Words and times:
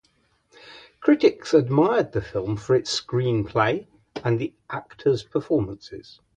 Critics 0.99 1.53
admired 1.53 2.13
the 2.13 2.23
film 2.23 2.57
for 2.57 2.73
its 2.75 2.89
screenplay 2.99 3.85
and 4.23 4.39
the 4.39 4.51
actors' 4.67 5.21
performances. 5.21 6.19